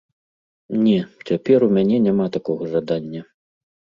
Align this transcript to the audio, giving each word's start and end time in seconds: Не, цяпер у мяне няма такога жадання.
Не, 0.85 0.95
цяпер 1.31 1.65
у 1.65 1.69
мяне 1.75 1.97
няма 2.07 2.25
такога 2.37 2.63
жадання. 2.75 3.21